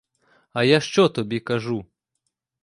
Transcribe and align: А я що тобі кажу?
А 0.53 0.63
я 0.65 0.79
що 0.79 1.09
тобі 1.09 1.39
кажу? 1.39 1.85